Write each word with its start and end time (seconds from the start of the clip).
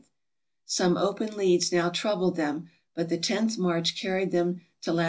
Some 0.65 0.97
open 0.97 1.37
leads 1.37 1.71
now 1.71 1.89
troubled 1.91 2.35
them, 2.35 2.71
but 2.95 3.09
the 3.09 3.19
tenth 3.19 3.59
march 3.59 3.95
carried 4.01 4.31
them 4.31 4.61
to 4.81 4.91
lat. 4.93 4.99